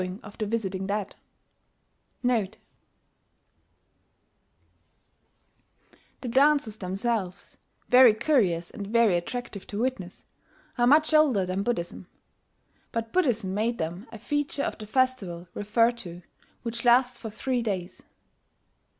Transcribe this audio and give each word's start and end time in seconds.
The 0.01 1.15
dances 6.27 6.77
themselves 6.79 7.59
very 7.87 8.15
curious 8.15 8.71
and 8.71 8.87
very 8.87 9.15
attractive 9.15 9.67
to 9.67 9.77
witness 9.81 10.25
are 10.79 10.87
much 10.87 11.13
older 11.13 11.45
than 11.45 11.61
Buddhism; 11.61 12.07
but 12.91 13.13
Buddhism 13.13 13.53
made 13.53 13.77
them 13.77 14.07
a 14.11 14.17
feature 14.17 14.63
of 14.63 14.79
the 14.79 14.87
festival 14.87 15.47
referred 15.53 15.99
to, 15.99 16.23
which 16.63 16.83
lasts 16.83 17.19
for 17.19 17.29
three 17.29 17.61
days. 17.61 18.01